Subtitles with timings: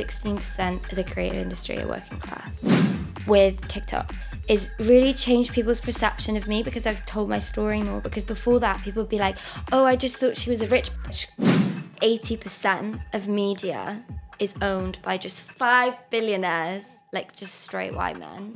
[0.00, 2.64] 16% of the creative industry are working class.
[3.26, 4.14] With TikTok,
[4.48, 8.00] is really changed people's perception of me because I've told my story more.
[8.00, 9.36] Because before that, people would be like,
[9.72, 11.26] oh, I just thought she was a rich bitch.
[12.00, 14.02] 80% of media
[14.38, 18.54] is owned by just five billionaires, like just straight white men.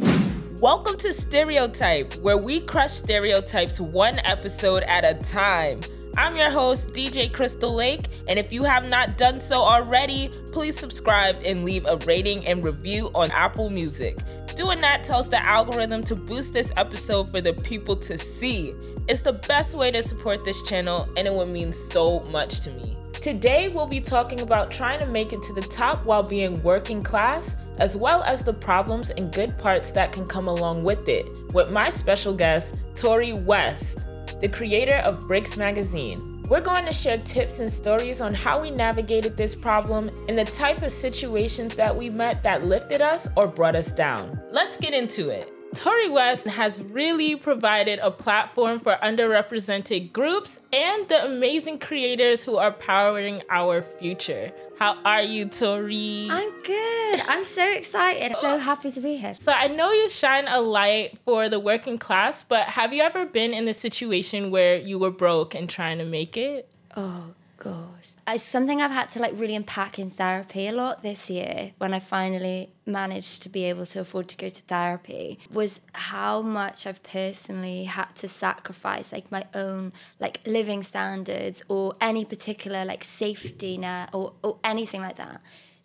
[0.62, 5.82] Welcome to Stereotype, where we crush stereotypes one episode at a time.
[6.16, 10.78] I'm your host, DJ Krystal Lake, and if you have not done so already, please
[10.78, 14.18] subscribe and leave a rating and review on Apple Music.
[14.54, 18.74] Doing that tells the algorithm to boost this episode for the people to see.
[19.08, 22.70] It's the best way to support this channel, and it would mean so much to
[22.70, 22.96] me.
[23.14, 27.02] Today, we'll be talking about trying to make it to the top while being working
[27.02, 31.26] class, as well as the problems and good parts that can come along with it,
[31.54, 34.06] with my special guest, Tori West,
[34.40, 36.42] the creator of Bricks Magazine.
[36.50, 40.44] We're going to share tips and stories on how we navigated this problem and the
[40.44, 44.38] type of situations that we met that lifted us or brought us down.
[44.50, 45.53] Let's get into it.
[45.74, 52.56] Tori West has really provided a platform for underrepresented groups and the amazing creators who
[52.56, 54.52] are powering our future.
[54.78, 56.28] How are you, Tori?
[56.30, 57.22] I'm good.
[57.26, 58.36] I'm so excited.
[58.36, 59.36] So happy to be here.
[59.38, 63.26] So I know you shine a light for the working class, but have you ever
[63.26, 66.68] been in a situation where you were broke and trying to make it?
[66.96, 68.13] Oh gosh.
[68.26, 71.92] It's something I've had to like really unpack in therapy a lot this year when
[71.92, 76.86] I finally managed to be able to afford to go to therapy was how much
[76.86, 83.04] I've personally had to sacrifice like my own like living standards or any particular like
[83.04, 85.40] safety net or, or anything like that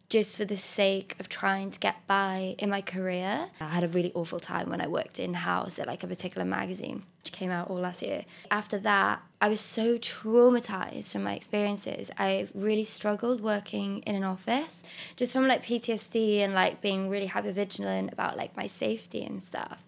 [0.10, 3.50] just for the sake of trying to get by in my career.
[3.62, 6.46] I had a really awful time when I worked in house at like a particular
[6.46, 8.26] magazine, which came out all last year.
[8.50, 12.10] After that, I was so traumatized from my experiences.
[12.18, 14.84] I really struggled working in an office
[15.16, 19.42] just from like PTSD and like being really hyper vigilant about like my safety and
[19.42, 19.86] stuff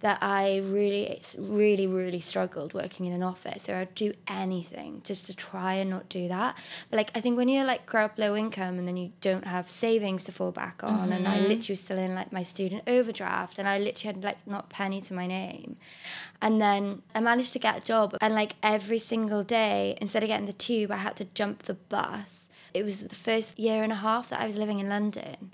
[0.00, 3.64] that I really, really, really struggled working in an office.
[3.64, 6.56] So I'd do anything just to try and not do that.
[6.90, 9.46] But like, I think when you like grow up low income and then you don't
[9.46, 11.12] have savings to fall back on, mm-hmm.
[11.12, 11.48] and I mm-hmm.
[11.48, 15.00] literally was still in like my student overdraft, and I literally had like not penny
[15.02, 15.76] to my name.
[16.42, 20.28] And then I managed to get a job, and like every single day, instead of
[20.28, 22.48] getting the tube, I had to jump the bus.
[22.72, 25.52] It was the first year and a half that I was living in London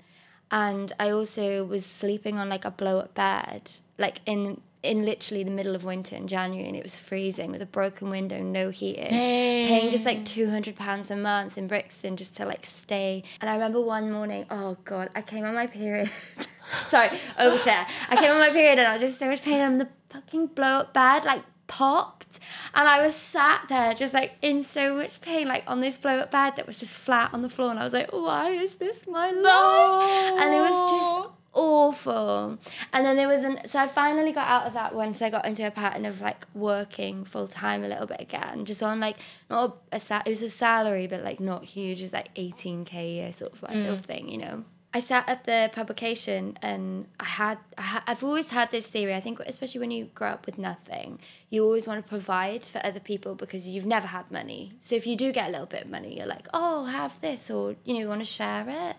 [0.51, 5.43] and I also was sleeping on like a blow up bed, like in in literally
[5.43, 8.69] the middle of winter in January, and it was freezing with a broken window, no
[8.69, 9.67] heating, Dang.
[9.67, 13.23] paying just like two hundred pounds a month in Brixton just to like stay.
[13.41, 16.09] And I remember one morning, oh god, I came on my period.
[16.87, 17.09] Sorry,
[17.39, 17.85] overshare.
[18.09, 19.59] I came on my period and I was just so much pain.
[19.61, 22.39] I'm the fucking blow up bed, like popped
[22.73, 26.19] and I was sat there just like in so much pain like on this blow
[26.19, 28.75] up bed that was just flat on the floor and I was like why is
[28.75, 29.41] this my no.
[29.41, 32.59] life and it was just awful
[32.93, 35.45] and then there was an so I finally got out of that once I got
[35.45, 39.17] into a pattern of like working full time a little bit again just on like
[39.49, 42.93] not a, a it was a salary but like not huge it was like 18k
[42.93, 43.81] a year sort of like mm.
[43.81, 44.63] little thing you know
[44.97, 49.13] I sat at the publication and I had, I have always had this theory.
[49.13, 51.19] I think especially when you grow up with nothing,
[51.51, 54.71] you always want to provide for other people because you've never had money.
[54.79, 57.51] So if you do get a little bit of money, you're like, oh, have this,
[57.51, 58.95] or you know, you want to share it.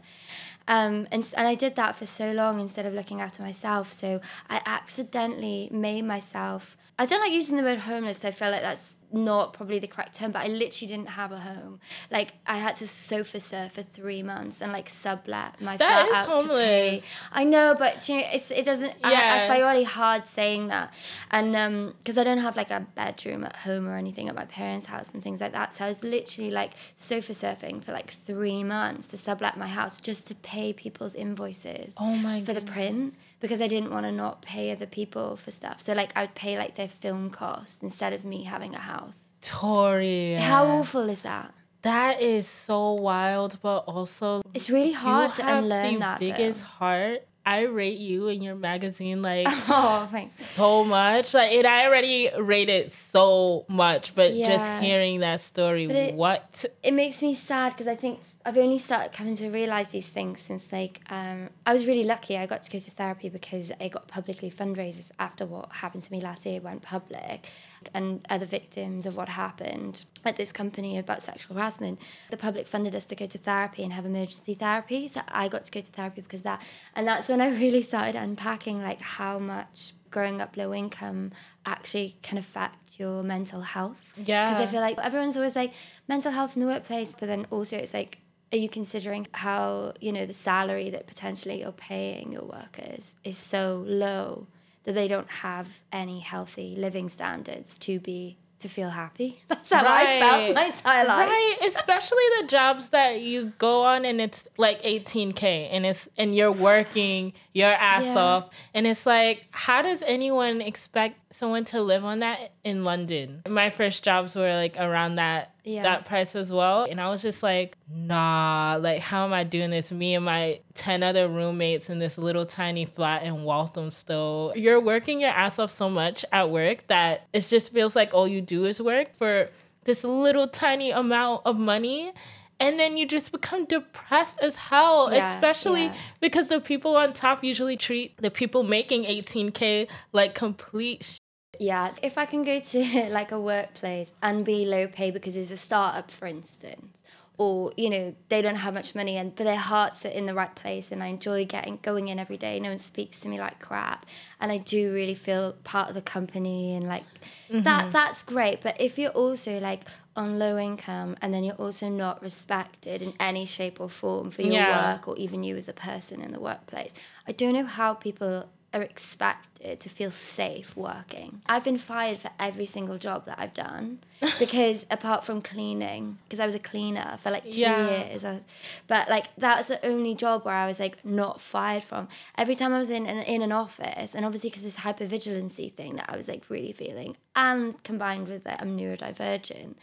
[0.69, 3.91] Um, and, and I did that for so long instead of looking after myself.
[3.91, 6.77] So I accidentally made myself.
[6.97, 8.25] I don't like using the word homeless.
[8.25, 11.39] I feel like that's not probably the correct term, but I literally didn't have a
[11.39, 11.81] home.
[12.11, 16.19] Like I had to sofa surf for three months and like sublet my that flat
[16.19, 16.49] out homeless.
[16.49, 17.03] to pay.
[17.33, 18.95] I know, but you know, it's it doesn't.
[19.01, 19.09] Yeah.
[19.09, 20.93] I, I find it really hard saying that,
[21.31, 24.45] and um, because I don't have like a bedroom at home or anything at my
[24.47, 25.75] parents' house and things like that.
[25.75, 30.01] So I was literally like sofa surfing for like three months to sublet my house
[30.01, 31.95] just to pay people's invoices.
[31.99, 32.41] Oh my!
[32.41, 32.65] For goodness.
[32.65, 35.81] the print because I didn't want to not pay other people for stuff.
[35.81, 39.25] So like I would pay like their film costs instead of me having a house.
[39.41, 40.35] Tori.
[40.35, 41.55] How awful is that?
[41.83, 46.21] That is so wild, but also it's really hard to unlearn the that.
[46.21, 46.67] Biggest though.
[46.67, 51.33] heart I rate you in your magazine like oh, so much.
[51.33, 54.51] Like it I already rate it so much, but yeah.
[54.51, 58.79] just hearing that story, it, what it makes me sad because I think I've only
[58.79, 62.39] started coming to realize these things since like um, I was really lucky.
[62.39, 66.13] I got to go to therapy because I got publicly fundraisers after what happened to
[66.13, 67.51] me last year went public,
[67.93, 71.99] and other victims of what happened at this company about sexual harassment.
[72.31, 75.09] The public funded us to go to therapy and have emergency therapy.
[75.09, 76.63] So I got to go to therapy because that.
[76.97, 81.33] And that's when I really started unpacking like how much growing up low income
[81.67, 84.11] actually can affect your mental health.
[84.17, 84.49] Yeah.
[84.49, 85.75] Because I feel like everyone's always like
[86.09, 88.21] mental health in the workplace, but then also it's like
[88.53, 93.37] are you considering how you know the salary that potentially you're paying your workers is
[93.37, 94.47] so low
[94.85, 99.39] that they don't have any healthy living standards to be to feel happy.
[99.49, 100.07] That's how right.
[100.07, 101.29] I felt my entire life.
[101.29, 106.35] Right, especially the jobs that you go on and it's like 18k and it's and
[106.35, 108.17] you're working your ass yeah.
[108.17, 113.43] off and it's like how does anyone expect someone to live on that in London?
[113.49, 115.83] My first jobs were like around that yeah.
[115.83, 116.87] that price as well.
[116.89, 119.93] And I was just like, nah, like, how am I doing this?
[119.93, 124.55] Me and my 10 other roommates in this little tiny flat in Walthamstow.
[124.55, 128.27] You're working your ass off so much at work that it just feels like all
[128.27, 129.51] you do is work for
[129.85, 132.13] this little tiny amount of money
[132.61, 135.95] and then you just become depressed as hell yeah, especially yeah.
[136.21, 141.19] because the people on top usually treat the people making 18k like complete
[141.59, 145.51] yeah, if I can go to like a workplace and be low pay because it's
[145.51, 147.03] a startup, for instance,
[147.37, 150.35] or you know they don't have much money and but their hearts are in the
[150.35, 152.59] right place and I enjoy getting going in every day.
[152.61, 154.07] No one speaks to me like crap,
[154.41, 157.05] and I do really feel part of the company and like
[157.51, 157.63] mm-hmm.
[157.63, 157.93] that.
[157.93, 158.61] That's great.
[158.61, 159.85] But if you're also like
[160.19, 164.43] on low income and then you're also not respected in any shape or form for
[164.43, 164.93] your yeah.
[164.93, 166.93] work or even you as a person in the workplace,
[167.27, 171.41] I don't know how people are expected to feel safe working.
[171.47, 174.01] I've been fired for every single job that I've done
[174.39, 177.89] because apart from cleaning, because I was a cleaner for like two yeah.
[177.89, 178.41] years, I,
[178.87, 182.09] but like that's the only job where I was like not fired from.
[182.37, 185.97] Every time I was in an, in an office, and obviously because this hypervigilancy thing
[185.97, 189.77] that I was like really feeling, and combined with that I'm neurodivergent.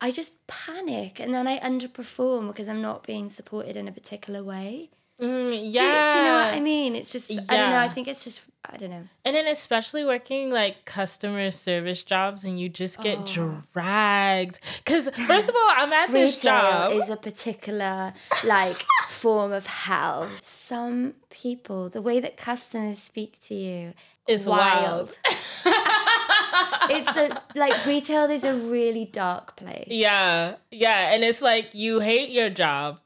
[0.00, 4.44] I just panic and then I underperform because I'm not being supported in a particular
[4.44, 4.90] way.
[5.20, 6.06] Mm, yeah.
[6.06, 6.94] Do, do, you know what I mean?
[6.94, 7.40] It's just, yeah.
[7.48, 7.78] I don't know.
[7.78, 9.02] I think it's just, I don't know.
[9.24, 13.62] And then, especially working like customer service jobs, and you just get oh.
[13.72, 14.60] dragged.
[14.84, 16.92] Because, first of all, I'm at this job.
[16.92, 18.14] is a particular
[18.44, 20.28] like form of hell.
[20.40, 23.94] Some people, the way that customers speak to you
[24.28, 25.18] is wild.
[25.24, 25.74] wild.
[26.90, 29.88] it's a like retail is a really dark place.
[29.88, 30.56] Yeah.
[30.70, 31.12] Yeah.
[31.12, 33.00] And it's like you hate your job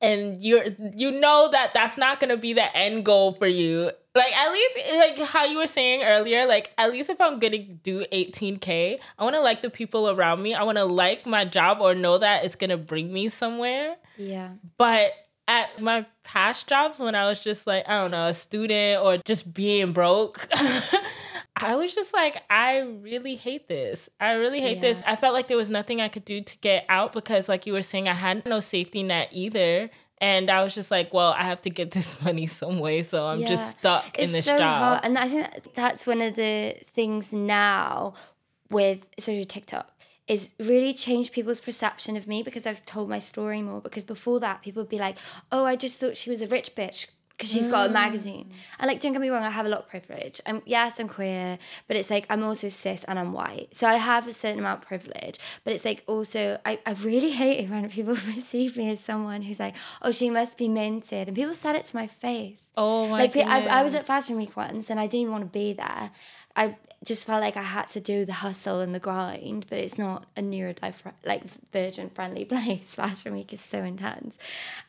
[0.00, 0.66] and you're
[0.96, 4.52] you know that that's not going to be the end goal for you like at
[4.52, 8.98] least like how you were saying earlier like at least if i'm gonna do 18k
[9.18, 11.94] i want to like the people around me i want to like my job or
[11.94, 15.12] know that it's gonna bring me somewhere yeah but
[15.48, 19.18] at my past jobs when i was just like i don't know a student or
[19.18, 20.46] just being broke
[21.56, 24.08] I was just like, I really hate this.
[24.18, 24.82] I really hate yeah.
[24.82, 25.02] this.
[25.06, 27.72] I felt like there was nothing I could do to get out because, like you
[27.72, 29.90] were saying, I had no safety net either.
[30.18, 33.24] And I was just like, well, I have to get this money some way, so
[33.24, 33.48] I'm yeah.
[33.48, 34.78] just stuck it's in this so job.
[34.78, 35.00] Hard.
[35.04, 38.14] And I think that's one of the things now
[38.70, 39.90] with especially TikTok
[40.26, 43.80] is really changed people's perception of me because I've told my story more.
[43.80, 45.18] Because before that, people would be like,
[45.52, 47.06] "Oh, I just thought she was a rich bitch
[47.36, 47.94] because she's got a mm.
[47.94, 48.50] magazine.
[48.78, 50.40] And like, don't get me wrong, I have a lot of privilege.
[50.46, 51.58] I'm yes, I'm queer,
[51.88, 54.82] but it's like I'm also cis and I'm white, so I have a certain amount
[54.82, 55.38] of privilege.
[55.64, 59.42] But it's like also, I, I really hate it when people perceive me as someone
[59.42, 62.60] who's like, oh, she must be minted, and people said it to my face.
[62.76, 63.18] Oh my!
[63.20, 65.72] Like I, I was at Fashion Week once, and I didn't even want to be
[65.72, 66.10] there.
[66.56, 69.98] I just felt like I had to do the hustle and the grind, but it's
[69.98, 71.42] not a neurodivergent, like
[71.72, 72.94] virgin friendly place.
[72.94, 74.38] Fashion Week is so intense,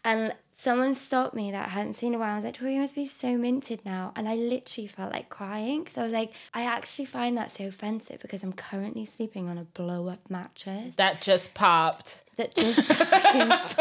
[0.03, 2.33] and someone stopped me that I hadn't seen in a while.
[2.33, 4.13] I was like, Tori, you must be so minted now.
[4.15, 7.65] And I literally felt like crying because I was like, I actually find that so
[7.67, 10.95] offensive because I'm currently sleeping on a blow up mattress.
[10.95, 12.23] That just popped.
[12.37, 13.75] That just popped.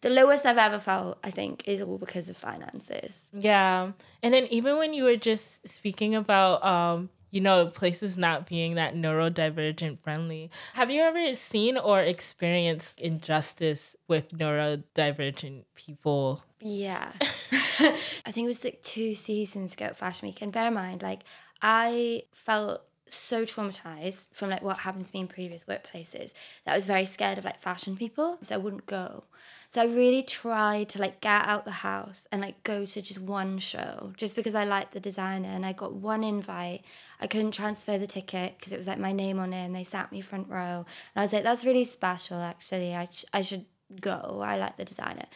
[0.00, 3.30] The lowest I've ever felt, I think, is all because of finances.
[3.34, 3.92] Yeah.
[4.22, 8.74] And then even when you were just speaking about um you know, places not being
[8.74, 10.50] that neurodivergent friendly.
[10.74, 16.42] Have you ever seen or experienced injustice with neurodivergent people?
[16.60, 17.12] Yeah.
[17.80, 20.42] I think it was like two seasons ago at Fashion Week.
[20.42, 21.20] And bear in mind, like,
[21.62, 22.82] I felt
[23.14, 26.32] so traumatized from like what happened to me in previous workplaces
[26.64, 28.38] that I was very scared of like fashion people.
[28.42, 29.24] So I wouldn't go.
[29.68, 33.20] So I really tried to like get out the house and like go to just
[33.20, 36.82] one show just because I liked the designer and I got one invite.
[37.20, 39.84] I couldn't transfer the ticket because it was like my name on it and they
[39.84, 40.84] sat me front row.
[41.14, 42.94] And I was like, that's really special actually.
[42.94, 43.64] I, sh- I should
[44.00, 44.40] go.
[44.42, 45.26] I like the designer.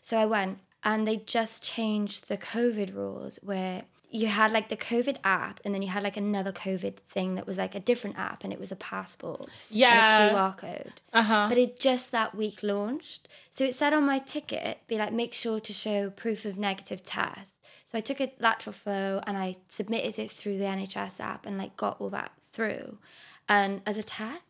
[0.00, 4.76] So I went and they just changed the COVID rules where you had like the
[4.76, 8.18] COVID app, and then you had like another COVID thing that was like a different
[8.18, 10.92] app, and it was a passport, yeah, and a QR code.
[11.12, 11.46] Uh huh.
[11.48, 15.32] But it just that week launched, so it said on my ticket, be like, make
[15.32, 17.58] sure to show proof of negative test.
[17.86, 21.56] So I took a lateral flow and I submitted it through the NHS app, and
[21.56, 22.98] like got all that through,
[23.48, 24.42] and as a text.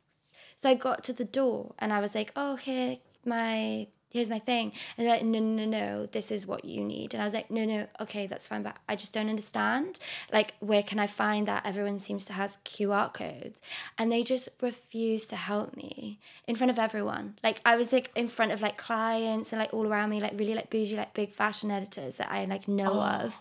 [0.56, 4.38] So I got to the door, and I was like, oh here, my here's my
[4.38, 4.72] thing.
[4.96, 7.14] And they're like, no, no, no, no, this is what you need.
[7.14, 9.98] And I was like, no, no, okay, that's fine, but I just don't understand.
[10.32, 11.64] Like, where can I find that?
[11.66, 13.60] Everyone seems to has QR codes.
[13.98, 17.36] And they just refused to help me in front of everyone.
[17.42, 20.32] Like, I was like in front of like clients and like all around me, like
[20.38, 23.24] really like bougie, like big fashion editors that I like know Oh.
[23.24, 23.40] of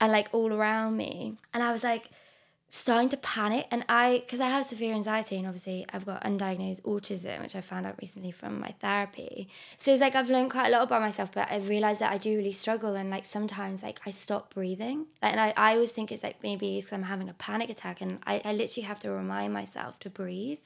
[0.00, 1.36] and like all around me.
[1.54, 2.08] And I was like,
[2.70, 6.82] starting to panic and i because i have severe anxiety and obviously i've got undiagnosed
[6.82, 9.48] autism which i found out recently from my therapy.
[9.78, 12.18] So it's like i've learned quite a lot about myself but i've realized that i
[12.18, 15.06] do really struggle and like sometimes like i stop breathing.
[15.22, 18.02] Like, and I, I always think it's like maybe because i'm having a panic attack
[18.02, 20.58] and I, I literally have to remind myself to breathe.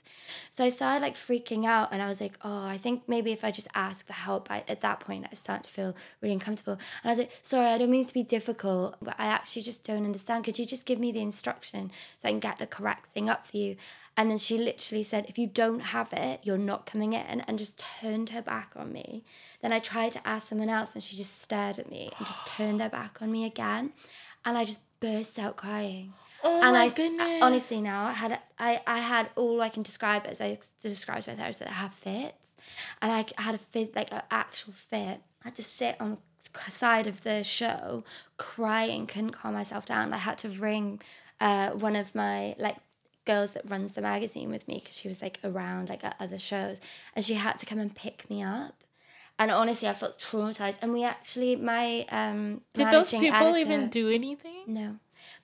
[0.51, 3.45] So i started like freaking out and i was like oh i think maybe if
[3.45, 6.73] i just ask for help I, at that point i start to feel really uncomfortable.
[6.73, 9.85] And i was like sorry i don't mean to be difficult but i actually just
[9.85, 10.45] don't understand.
[10.45, 13.47] Could you just give me the instruction so I can get the correct thing up
[13.47, 13.77] for you.
[14.17, 17.59] And then she literally said, if you don't have it, you're not coming in, and
[17.59, 19.25] just turned her back on me.
[19.63, 22.47] Then I tried to ask someone else, and she just stared at me and just
[22.47, 23.93] turned their back on me again.
[24.45, 26.13] And I just burst out crying.
[26.45, 27.41] Oh and my I goodness.
[27.41, 31.35] honestly now I had I, I had all I can describe as I described my
[31.35, 32.57] therapist that I have fits,
[33.01, 35.21] and I had a fit like an actual fit.
[35.43, 38.05] I had to sit on the side of the show
[38.37, 40.13] crying, couldn't calm myself down.
[40.13, 41.01] I had to ring
[41.47, 42.77] uh, one of my like
[43.25, 46.39] girls that runs the magazine with me because she was like around like at other
[46.39, 46.77] shows,
[47.15, 48.77] and she had to come and pick me up.
[49.39, 50.77] And honestly, I felt traumatized.
[50.83, 54.65] And we actually, my um, Did those people editor- even do anything?
[54.67, 54.89] no.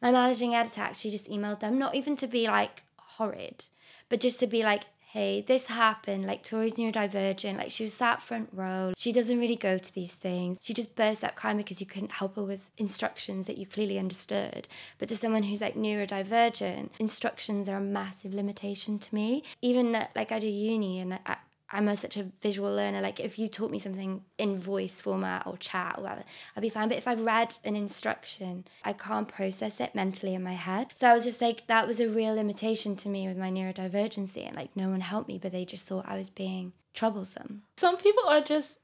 [0.02, 2.82] My managing editor actually just emailed them, not even to be like
[3.16, 3.64] horrid,
[4.08, 6.26] but just to be like, hey, this happened.
[6.26, 7.56] Like, Tori's neurodivergent.
[7.56, 8.92] Like, she was sat front row.
[8.96, 10.58] She doesn't really go to these things.
[10.60, 13.98] She just burst out crying because you couldn't help her with instructions that you clearly
[13.98, 14.68] understood.
[14.98, 19.42] But to someone who's like neurodivergent, instructions are a massive limitation to me.
[19.62, 21.36] Even at, like, I do uni and I,
[21.70, 23.00] I'm a, such a visual learner.
[23.00, 26.24] Like if you taught me something in voice format or chat or whatever,
[26.56, 26.88] I'd be fine.
[26.88, 30.92] But if I've read an instruction, I can't process it mentally in my head.
[30.94, 34.46] So I was just like, that was a real limitation to me with my neurodivergency.
[34.46, 37.62] And like no one helped me, but they just thought I was being troublesome.
[37.76, 38.78] Some people are just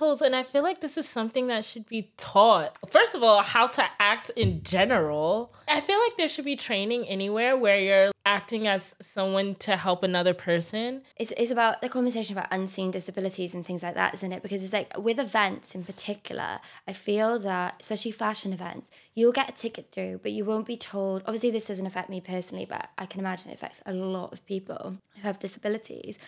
[0.00, 2.76] and I feel like this is something that should be taught.
[2.90, 5.52] First of all, how to act in general.
[5.68, 10.02] I feel like there should be training anywhere where you're acting as someone to help
[10.02, 11.02] another person.
[11.16, 14.42] It's, it's about the conversation about unseen disabilities and things like that, isn't it?
[14.42, 19.50] Because it's like with events in particular, I feel that, especially fashion events, you'll get
[19.50, 21.22] a ticket through, but you won't be told.
[21.26, 24.46] Obviously, this doesn't affect me personally, but I can imagine it affects a lot of
[24.46, 26.18] people who have disabilities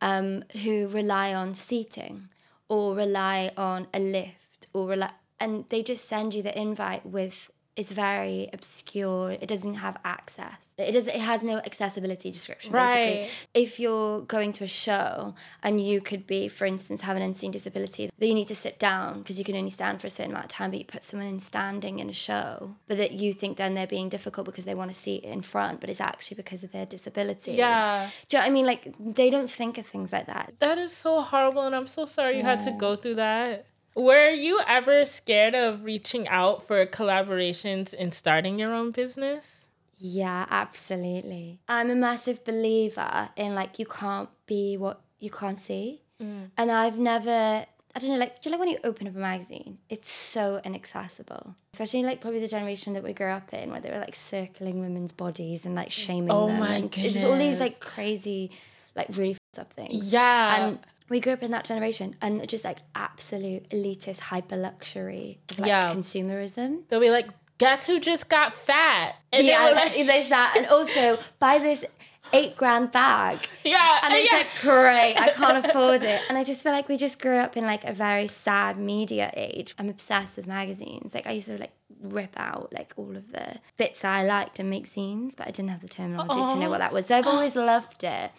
[0.00, 2.28] um, who rely on seating
[2.70, 7.50] or rely on a lift or rely, and they just send you the invite with
[7.76, 9.30] it's very obscure.
[9.32, 10.74] It doesn't have access.
[10.76, 11.06] It does.
[11.06, 12.72] It has no accessibility description.
[12.72, 13.30] Basically, Right.
[13.54, 17.50] if you're going to a show and you could be, for instance, have an unseen
[17.52, 20.32] disability, that you need to sit down because you can only stand for a certain
[20.32, 23.32] amount of time, but you put someone in standing in a show, but that you
[23.32, 26.34] think then they're being difficult because they want a seat in front, but it's actually
[26.36, 27.52] because of their disability.
[27.52, 28.10] Yeah.
[28.28, 28.66] Do you know what I mean?
[28.66, 30.52] Like they don't think of things like that.
[30.58, 33.64] That is so horrible, and I'm so sorry you had to go through that.
[33.96, 39.66] Were you ever scared of reaching out for collaborations and starting your own business?
[39.98, 41.58] Yeah, absolutely.
[41.68, 46.02] I'm a massive believer in like you can't be what you can't see.
[46.22, 46.50] Mm.
[46.56, 49.18] And I've never I don't know, like do you like when you open up a
[49.18, 49.78] magazine?
[49.88, 51.54] It's so inaccessible.
[51.74, 54.80] Especially like probably the generation that we grew up in where they were like circling
[54.80, 56.60] women's bodies and like shaming Oh them.
[56.60, 58.52] my and it's just all these like crazy,
[58.94, 60.10] like really f***ed up things.
[60.12, 60.68] Yeah.
[60.68, 60.78] And
[61.10, 65.92] we grew up in that generation and just like absolute elitist hyper luxury like Yeah.
[65.92, 66.88] consumerism.
[66.88, 69.16] They'll be like, guess who just got fat?
[69.32, 70.54] And yeah, like, there's that.
[70.56, 71.84] And also buy this
[72.32, 73.40] eight grand bag.
[73.64, 73.98] yeah.
[74.04, 74.38] And it's yeah.
[74.38, 76.20] like, great, I can't afford it.
[76.28, 79.32] And I just feel like we just grew up in like a very sad media
[79.34, 79.74] age.
[79.78, 81.12] I'm obsessed with magazines.
[81.12, 84.60] Like I used to like rip out like all of the bits that I liked
[84.60, 87.06] and make scenes, but I didn't have the terminology to know what that was.
[87.06, 88.30] So I've always loved it.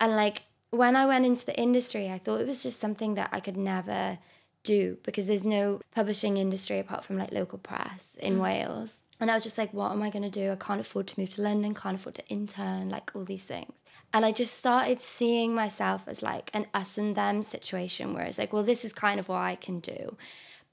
[0.00, 3.30] And like when I went into the industry, I thought it was just something that
[3.32, 4.18] I could never
[4.62, 8.42] do because there's no publishing industry apart from like local press in mm.
[8.42, 9.02] Wales.
[9.18, 10.52] And I was just like, what am I going to do?
[10.52, 13.82] I can't afford to move to London, can't afford to intern, like all these things.
[14.12, 18.38] And I just started seeing myself as like an us and them situation where it's
[18.38, 20.16] like, well, this is kind of what I can do.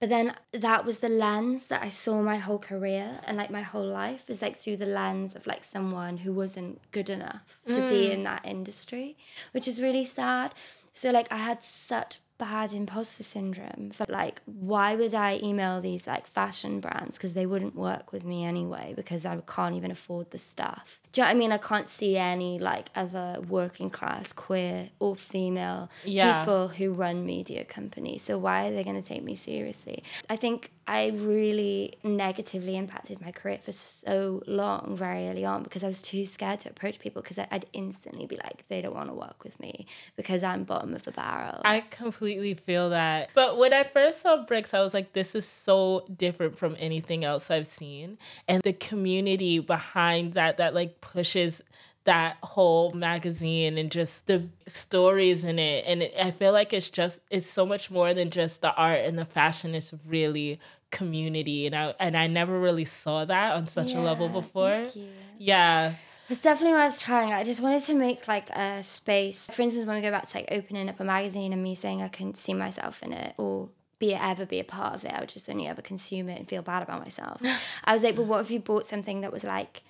[0.03, 3.61] But then that was the lens that I saw my whole career and like my
[3.61, 7.75] whole life is like through the lens of like someone who wasn't good enough to
[7.87, 8.11] be mm.
[8.11, 9.15] in that industry,
[9.53, 10.55] which is really sad.
[10.91, 16.07] So like I had such bad imposter syndrome for like why would I email these
[16.07, 20.31] like fashion brands because they wouldn't work with me anyway because I can't even afford
[20.31, 20.99] the stuff.
[21.11, 21.51] Do you know what I mean?
[21.51, 26.41] I can't see any like other working class queer or female Yeah.
[26.41, 28.23] people who run media companies.
[28.23, 30.03] So why are they going to take me seriously?
[30.29, 35.83] I think I really negatively impacted my career for so long, very early on, because
[35.83, 39.09] I was too scared to approach people because I'd instantly be like, they don't want
[39.09, 41.61] to work with me because I'm bottom of the barrel.
[41.63, 43.29] I completely feel that.
[43.33, 47.23] But when I first saw Bricks, I was like, this is so different from anything
[47.23, 48.17] else I've seen.
[48.47, 51.61] And the community behind that, that like pushes
[52.05, 55.85] that whole magazine and just the stories in it.
[55.87, 58.99] And it, I feel like it's just, it's so much more than just the art
[59.01, 59.73] and the fashion.
[59.75, 60.59] It's really
[60.91, 61.65] community.
[61.65, 64.83] And I, and I never really saw that on such a level before.
[64.83, 65.07] thank you.
[65.37, 65.93] Yeah.
[66.29, 67.31] It's definitely what I was trying.
[67.31, 69.45] I just wanted to make like a space.
[69.45, 72.01] For instance, when we go back to like opening up a magazine and me saying
[72.01, 73.69] I couldn't see myself in it or
[73.99, 76.47] be ever be a part of it, I would just only ever consume it and
[76.47, 77.41] feel bad about myself.
[77.83, 79.83] I was like, but what if you bought something that was like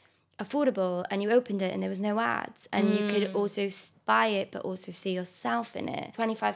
[0.43, 3.35] affordable and you opened it and there was no ads and you could mm.
[3.35, 3.69] also
[4.05, 6.13] buy it but also see yourself in it.
[6.17, 6.55] 25%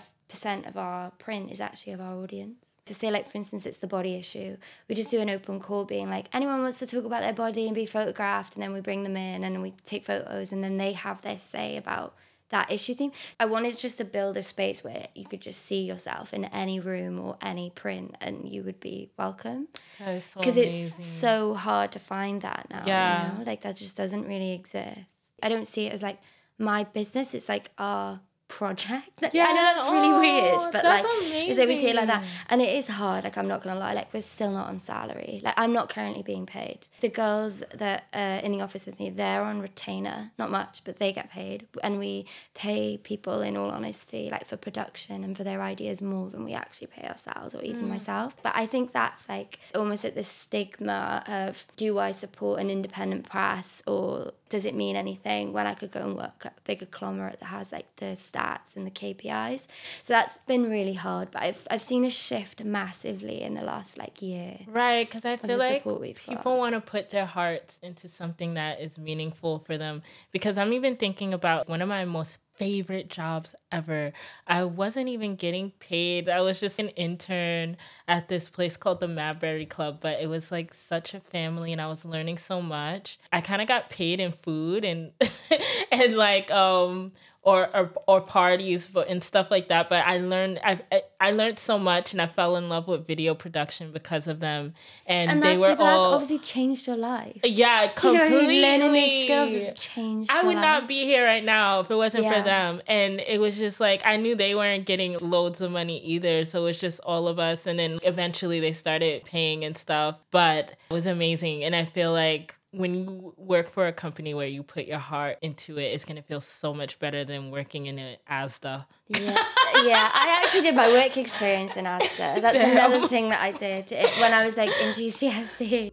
[0.68, 2.58] of our print is actually of our audience.
[2.86, 5.86] To say like for instance it's the body issue, we just do an open call
[5.86, 8.82] being like anyone wants to talk about their body and be photographed and then we
[8.82, 12.16] bring them in and we take photos and then they have their say about
[12.50, 13.12] that issue theme.
[13.40, 16.80] I wanted just to build a space where you could just see yourself in any
[16.80, 19.68] room or any print and you would be welcome
[20.06, 22.84] is so because it's so hard to find that now.
[22.86, 23.32] Yeah.
[23.32, 23.44] You know?
[23.46, 25.00] Like that just doesn't really exist.
[25.44, 26.20] I don't see it as like
[26.58, 27.34] my business.
[27.34, 29.10] It's like our project.
[29.34, 31.06] Yeah, I know that's really Oh, weird, but like
[31.50, 33.24] is we see it like that, and it is hard.
[33.24, 33.94] Like I'm not gonna lie.
[33.94, 35.42] Like we're still not on salary.
[35.44, 36.88] Like I'm not currently being paid.
[37.02, 40.32] The girls that are in the office with me, they're on retainer.
[40.38, 44.58] Not much, but they get paid, and we pay people in all honesty, like for
[44.58, 47.66] production and for their ideas more than we actually pay ourselves or Mm.
[47.72, 48.36] even myself.
[48.44, 53.28] But I think that's like almost at the stigma of do I support an independent
[53.30, 56.86] press or does it mean anything when I could go and work at a bigger
[56.86, 59.68] conglomerate that has like the stats and the KPIs?
[60.04, 61.32] So that's been really hard.
[61.32, 64.60] But I've I've seen a shift massively in the last like year.
[64.68, 65.84] Right, because I feel like
[66.16, 70.02] people want to put their hearts into something that is meaningful for them.
[70.32, 74.12] Because I'm even thinking about one of my most favorite jobs ever.
[74.48, 76.28] I wasn't even getting paid.
[76.28, 80.52] I was just an intern at this place called the Madberry Club, but it was
[80.52, 83.20] like such a family and I was learning so much.
[83.32, 85.12] I kind of got paid in food and
[85.92, 87.14] and like um
[87.52, 90.74] or, or or parties but and stuff like that but i learned i
[91.22, 94.74] I- learned so much and i fell in love with video production because of them
[95.06, 97.40] and, And they were all obviously changed your life.
[97.44, 98.40] yeah Do you know what I mean?
[98.40, 100.30] completely Learning these skills has changed.
[100.30, 100.62] I would life.
[100.70, 102.34] not be here right now if it wasn't Yeah.
[102.38, 102.82] for them.
[102.88, 106.44] And it was just like I knew they weren't getting loads of money either.
[106.46, 107.66] So it was just all of us.
[107.68, 110.18] And then eventually they started paying and stuff.
[110.32, 111.64] But it was amazing.
[111.64, 115.38] And I feel like when you work for a company where you put your heart
[115.42, 118.86] into it, it's gonna feel so much better than working in an ASDA.
[119.10, 119.36] Yeah,
[119.84, 120.10] yeah.
[120.14, 122.42] I actually did my work experience in Asda.
[122.42, 122.72] That's Damn.
[122.72, 125.92] another thing that I did when I was like in GCSE.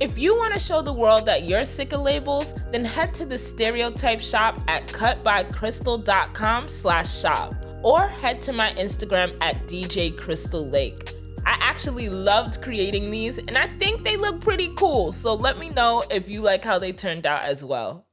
[0.00, 3.26] If you want to show the world that you're sick of labels, then head to
[3.26, 10.70] the Stereotype shop at cutbykrystal.com slash shop or head to my Instagram at DJ Krystal
[10.70, 11.14] Lake.
[11.44, 15.70] I actually loved creating these and I think they look pretty cool, so let me
[15.70, 18.07] know if you like how they turned out as well.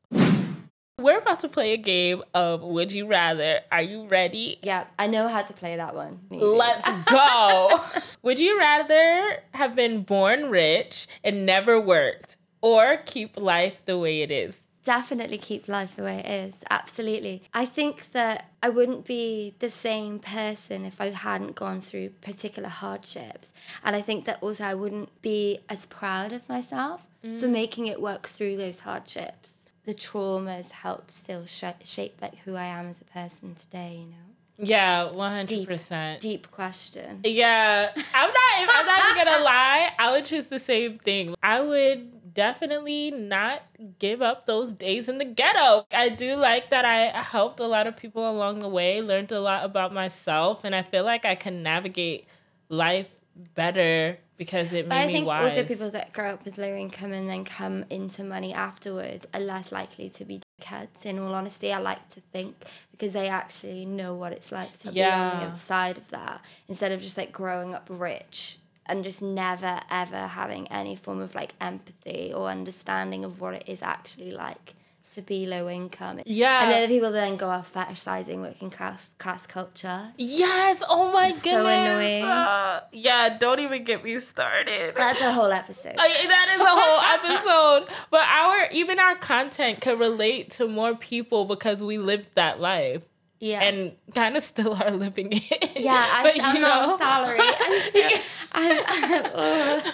[0.97, 3.59] We're about to play a game of Would You Rather.
[3.69, 4.59] Are you ready?
[4.63, 6.21] Yeah, I know how to play that one.
[6.29, 7.81] Let's go.
[8.21, 14.21] Would you rather have been born rich and never worked or keep life the way
[14.21, 14.61] it is?
[14.85, 16.63] definitely keep life the way it is.
[16.69, 17.41] Absolutely.
[17.55, 22.69] I think that I wouldn't be the same person if I hadn't gone through particular
[22.69, 23.51] hardships.
[23.83, 27.49] And I think that also I wouldn't be as proud of myself for mm.
[27.49, 29.54] making it work through those hardships.
[29.85, 34.07] The traumas helped still sh- shape like who I am as a person today, you
[34.07, 34.25] know.
[34.57, 36.19] Yeah, 100%.
[36.21, 37.19] Deep question.
[37.23, 38.75] Yeah, I'm not.
[38.75, 39.91] I'm not even gonna lie.
[39.99, 41.35] I would choose the same thing.
[41.43, 43.63] I would definitely not
[43.99, 45.85] give up those days in the ghetto.
[45.93, 46.85] I do like that.
[46.85, 49.01] I helped a lot of people along the way.
[49.01, 52.27] Learned a lot about myself, and I feel like I can navigate
[52.69, 53.07] life
[53.53, 55.43] better because it But made I me think wise.
[55.57, 59.39] also people that grow up with low income and then come into money afterwards are
[59.39, 61.05] less likely to be dickheads.
[61.05, 62.55] In all honesty, I like to think
[62.91, 65.47] because they actually know what it's like to be on the Yeah.
[65.47, 70.27] other side of that instead of just like growing up rich and just never ever
[70.27, 74.73] having any form of like empathy or understanding of what it is actually like
[75.15, 76.19] to be low income.
[76.25, 76.63] Yeah.
[76.63, 80.11] And then the people then go off fetishizing working class class culture.
[80.17, 80.83] Yes.
[80.87, 81.63] Oh my It's goodness.
[81.63, 82.23] so annoying.
[82.23, 83.37] Uh, yeah.
[83.37, 84.93] Don't even get me started.
[84.95, 85.93] That's a whole episode.
[85.97, 87.01] Uh, that is a whole
[87.85, 87.95] episode.
[88.11, 93.03] But our even our content could relate to more people because we lived that life
[93.39, 93.61] yeah.
[93.63, 95.79] and kind of still are living it.
[95.79, 97.39] yeah, I, But, I'm you know, salary.
[97.41, 98.11] I'm still,
[98.51, 99.93] I'm, I'm.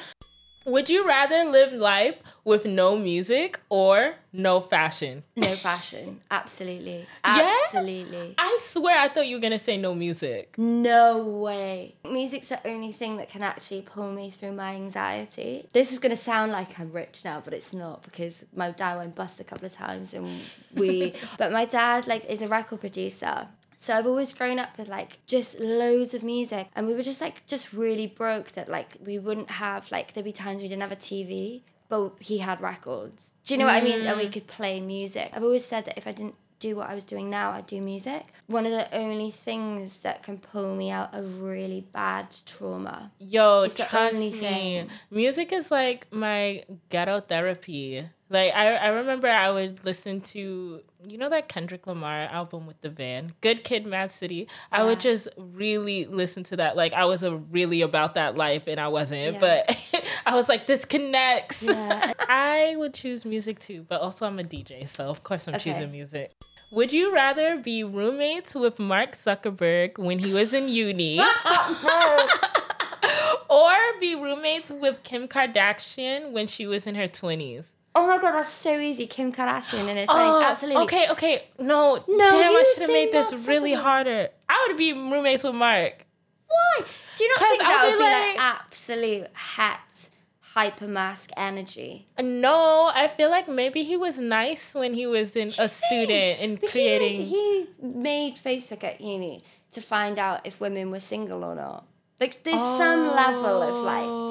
[0.66, 5.24] Would you rather live life with no music or no fashion?
[5.36, 6.22] no fashion.
[6.30, 7.08] Absolutely.
[7.26, 7.56] Yeah?
[7.66, 8.36] Absolutely.
[8.38, 10.56] I swear I thought you were gonna say no music.
[10.58, 11.96] No way.
[12.04, 15.68] Music's the only thing that can actually pull me through my anxiety.
[15.72, 18.98] This is going to sound like I'm rich now, but it's not because my dad
[18.98, 20.28] went bust a couple of times and
[20.76, 23.48] we but my dad like is a record producer.
[23.82, 27.20] So I've always grown up with like just loads of music and we were just
[27.20, 30.84] like just really broke that like we wouldn't have like there'd be times we didn't
[30.84, 33.34] have a TV, but he had records.
[33.44, 34.02] Do you know what I mean?
[34.06, 34.34] And we mm.
[34.34, 35.32] could play music.
[35.34, 37.82] I've always said that if I didn't do what I was doing now, I'd do
[37.82, 38.24] music.
[38.46, 43.12] One of the only things that can pull me out of really bad trauma.
[43.18, 44.38] Yo, It's the trust only me.
[44.38, 44.90] thing.
[45.10, 48.08] Music is like my ghetto therapy.
[48.32, 52.80] Like I, I remember I would listen to you know that Kendrick Lamar album with
[52.80, 54.48] the van, Good Kid, Mad City.
[54.72, 56.78] I would just really listen to that.
[56.78, 59.34] Like I was a really about that life, and I wasn't.
[59.34, 59.40] Yeah.
[59.40, 61.62] But I was like, this connects.
[61.64, 62.14] Yeah.
[62.20, 65.74] I would choose music too, but also I'm a DJ, so of course I'm Okay.
[65.74, 66.32] choosing music.
[66.72, 71.20] Would you rather be roommates with Mark Zuckerberg when he was in uni?
[73.50, 77.66] or be roommates with Kim Kardashian when she was in her 20s?
[77.94, 79.06] Oh my god, that's so easy.
[79.08, 80.84] Kim Kardashian in her twenties, Oh, absolutely.
[80.84, 81.44] Okay, okay.
[81.60, 84.30] No, No, damn, I should have made this really harder.
[84.48, 86.06] I would be roommates with Mark.
[86.48, 86.86] Why?
[87.18, 92.06] Do you not think that would be like, like- absolute hat hyper mask energy?
[92.18, 96.40] Uh, no, I feel like maybe he was nice when he was in a student
[96.42, 97.22] and creating.
[97.22, 101.86] He, he made Facebook at uni to find out if women were single or not.
[102.20, 104.31] Like there's some level of like Oh,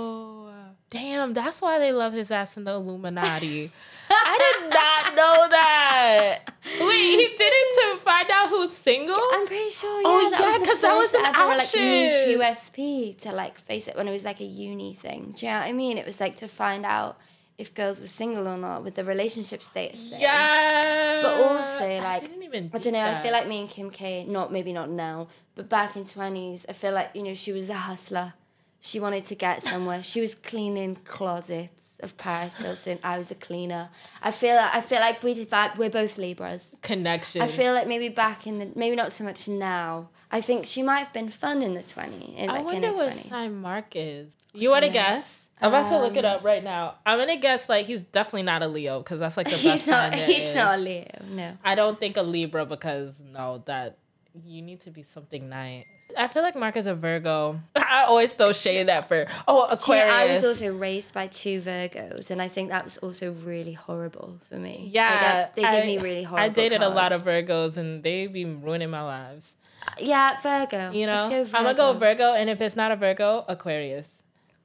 [0.90, 3.70] Damn, that's why they love his ass in the Illuminati.
[4.10, 6.38] I did not know that.
[6.80, 9.14] Wait, he did it to find out who's single?
[9.32, 10.00] I'm pretty sure.
[10.00, 11.80] Yeah, Oh, that yeah, because that was an ever, like option.
[11.82, 15.32] niche USP to like face it when it was like a uni thing.
[15.36, 15.96] Do you know what I mean?
[15.96, 17.18] It was like to find out
[17.56, 20.20] if girls were single or not with the relationship status thing.
[20.20, 21.20] Yeah.
[21.22, 23.00] But also, like, I do don't know.
[23.04, 26.66] I feel like me and Kim K, not maybe not now, but back in twenties,
[26.68, 28.32] I feel like you know she was a hustler.
[28.80, 30.02] She wanted to get somewhere.
[30.02, 32.98] She was cleaning closets of Paris Hilton.
[33.04, 33.90] I was a cleaner.
[34.22, 35.46] I feel like I feel like we
[35.78, 36.66] we're both Libras.
[36.82, 37.42] connection.
[37.42, 40.08] I feel like maybe back in the maybe not so much now.
[40.32, 43.12] I think she might have been fun in the twenty in I like wonder what
[43.12, 43.28] twenty.
[43.28, 44.28] sign Mark is.
[44.54, 45.42] You want to guess?
[45.62, 46.94] I'm about to look it Um, up right now.
[47.04, 49.82] I'm gonna guess like he's definitely not a Leo because that's like the best He's
[49.82, 50.12] sign not.
[50.18, 50.82] there He's not a.
[50.82, 51.04] Leo.
[51.28, 51.58] No.
[51.62, 53.98] I don't think a Libra because no, that
[54.44, 55.86] you need to be something nice.
[56.16, 57.58] I feel like Mark is a Virgo.
[57.76, 59.30] I always throw shade at Virgo.
[59.46, 60.10] Oh, Do you know, Aquarius.
[60.12, 64.38] I was also raised by two Virgos, and I think that was also really horrible
[64.48, 64.82] for me.
[64.84, 66.44] Like, yeah, they, they give I- me really horrible.
[66.44, 67.20] I dated a lot of.
[67.22, 69.52] Virgos and they be ruining my lives.
[69.98, 70.90] Yeah, Virgo.
[70.92, 74.08] You know, Let's go I'm gonna go Virgo, and if it's not a Virgo, Aquarius.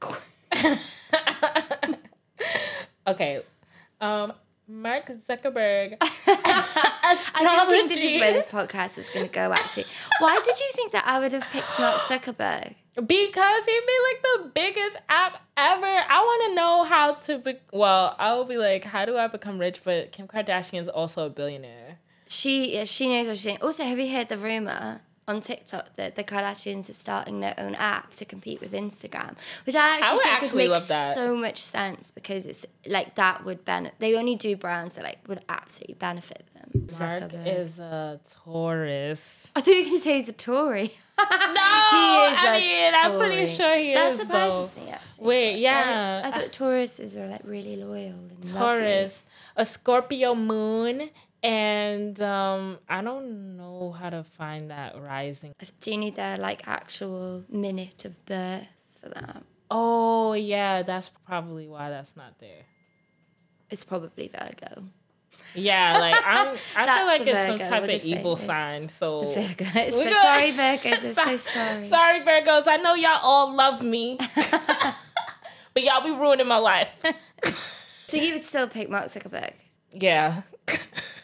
[3.08, 3.41] okay,
[4.01, 4.34] um,
[4.67, 5.97] Mark Zuckerberg.
[6.01, 9.54] I didn't think this is where this podcast was going to go.
[9.54, 9.86] Actually,
[10.19, 12.75] why did you think that I would have picked Mark Zuckerberg?
[12.95, 15.86] Because he'd be like the biggest app ever.
[15.86, 17.56] I want to know how to be.
[17.71, 19.82] Well, I will be like, how do I become rich?
[19.84, 21.99] But Kim Kardashian's also a billionaire.
[22.28, 23.58] She yeah, she knows what she's doing.
[23.62, 27.76] Also, have you heard the rumor on TikTok that the Kardashians are starting their own
[27.76, 29.36] app to compete with Instagram,
[29.66, 33.44] which I actually would think actually would make so much sense because it's like that
[33.44, 33.98] would benefit.
[34.00, 36.88] They only do brands that like would absolutely benefit them.
[37.00, 39.48] Mark is a Taurus.
[39.56, 40.94] I thought you were going to say he's a Tory.
[41.18, 44.18] No, I mean, I'm pretty sure he that is.
[44.18, 44.82] That surprises though.
[44.82, 45.26] me actually.
[45.28, 45.64] Wait, Taurus.
[45.64, 46.22] yeah.
[46.24, 48.60] I, I thought Tauruses were like really loyal and lovely.
[48.60, 49.24] Taurus,
[49.56, 51.10] a Scorpio moon,
[51.45, 55.53] and um, I don't know how to find that rising.
[55.81, 58.67] Do you need their like actual minute of birth
[59.01, 59.43] for that?
[59.69, 62.63] Oh yeah, that's probably why that's not there.
[63.69, 64.86] It's probably Virgo.
[65.53, 66.55] Yeah, like I'm.
[66.75, 68.89] I feel like it's some type of evil sign.
[68.89, 69.97] So The Virgos.
[69.97, 71.03] We But go- sorry, Virgos.
[71.03, 71.84] I'm so sorry.
[71.84, 72.63] Sorry, Virgos.
[72.67, 74.17] I know y'all all love me,
[75.73, 76.91] but y'all be ruining my life.
[78.08, 79.53] So you would still pick Mark Zuckerberg?
[79.91, 80.41] Yeah.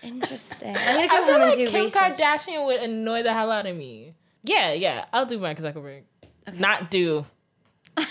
[0.03, 0.75] Interesting.
[0.77, 2.17] I'm gonna I go feel home and like do Kim research.
[2.17, 4.15] Kardashian would annoy the hell out of me.
[4.43, 5.05] Yeah, yeah.
[5.13, 6.03] I'll do Mark Zuckerberg.
[6.57, 7.25] Not do.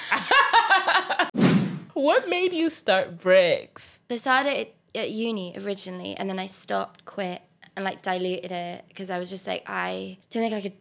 [1.94, 4.00] what made you start Bricks?
[4.08, 7.42] Decided it at uni originally, and then I stopped, quit,
[7.76, 10.76] and like diluted it because I was just like, I don't think I could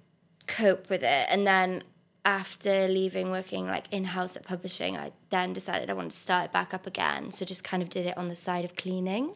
[0.47, 1.27] cope with it.
[1.29, 1.83] And then
[2.25, 6.45] after leaving working like in house at publishing, I then decided I wanted to start
[6.45, 7.31] it back up again.
[7.31, 9.33] So just kind of did it on the side of cleaning.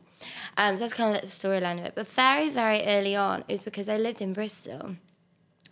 [0.58, 1.94] Um, so that's kind of like the storyline of it.
[1.96, 4.96] But very, very early on, it was because I lived in Bristol.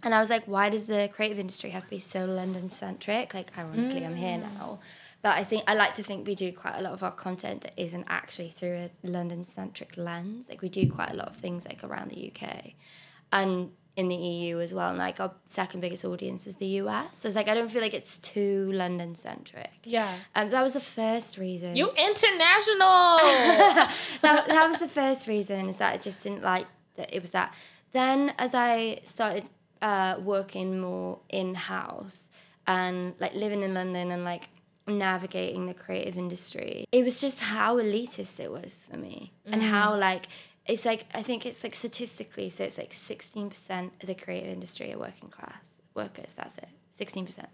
[0.04, 3.34] And I was like, why does the creative industry have to be so London centric?
[3.34, 4.08] Like, ironically, mm.
[4.08, 4.80] I'm here now.
[5.22, 7.62] But I think I like to think we do quite a lot of our content
[7.62, 10.50] that isn't actually through a London centric lens.
[10.50, 12.74] Like, we do quite a lot of things like around the UK.
[13.32, 14.90] And in the EU as well.
[14.90, 17.18] And like our second biggest audience is the US.
[17.18, 19.72] So it's like I don't feel like it's too London centric.
[19.84, 20.14] Yeah.
[20.36, 21.76] Um, that was the first reason.
[21.76, 23.18] You international.
[24.22, 27.32] that, that was the first reason is that I just didn't like that it was
[27.32, 27.54] that.
[27.92, 29.46] Then as I started
[29.82, 32.32] uh, working more in house
[32.68, 34.48] and like living in London and like
[34.88, 39.54] navigating the creative industry, it was just how elitist it was for me mm.
[39.54, 40.28] and how like
[40.66, 44.50] it's like I think it's like statistically, so it's like sixteen percent of the creative
[44.50, 46.34] industry are working class workers.
[46.34, 47.50] That's it, sixteen percent.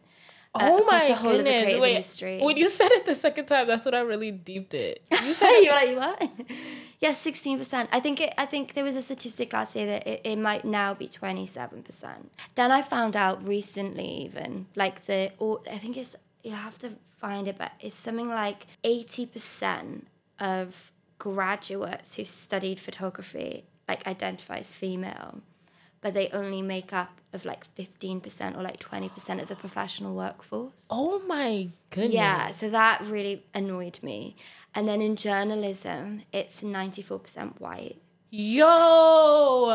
[0.56, 1.80] Uh, oh uh, my goodness!
[1.80, 2.40] Wait, industry.
[2.42, 5.02] when you said it the second time, that's what I really deeped it.
[5.28, 6.32] You said you were like you what?
[7.00, 7.90] yeah, sixteen percent.
[7.92, 8.34] I think it.
[8.38, 11.46] I think there was a statistic last year that it, it might now be twenty
[11.46, 12.32] seven percent.
[12.56, 15.32] Then I found out recently, even like the.
[15.38, 20.08] Or, I think it's you have to find it, but it's something like eighty percent
[20.40, 25.42] of graduates who studied photography like identify as female
[26.02, 30.86] but they only make up of like 15% or like 20% of the professional workforce.
[30.90, 32.14] Oh my goodness.
[32.14, 34.36] Yeah, so that really annoyed me.
[34.74, 37.98] And then in journalism, it's 94% white.
[38.30, 39.66] Yo!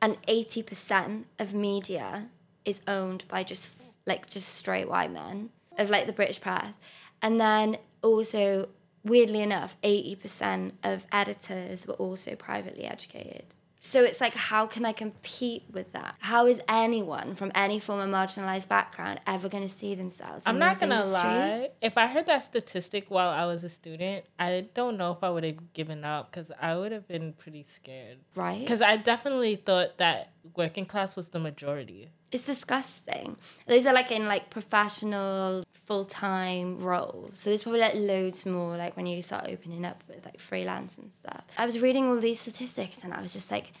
[0.00, 2.28] And 80% of media
[2.64, 3.70] is owned by just
[4.06, 6.78] like just straight white men of like the British press.
[7.22, 8.68] And then also
[9.06, 13.44] weirdly enough, 80% of editors were also privately educated.
[13.78, 16.16] So it's like, how can I compete with that?
[16.18, 20.42] How is anyone from any form of marginalized background ever going to see themselves?
[20.44, 21.68] I'm not going to lie.
[21.80, 25.30] If I heard that statistic while I was a student, I don't know if I
[25.30, 28.18] would have given up because I would have been pretty scared.
[28.34, 28.58] Right.
[28.58, 32.10] Because I definitely thought that working class was the majority.
[32.32, 33.36] It's disgusting.
[33.66, 37.38] Those are like in like professional full time roles.
[37.38, 40.98] So there's probably like loads more like when you start opening up with like freelance
[40.98, 41.44] and stuff.
[41.56, 43.72] I was reading all these statistics and I was just like,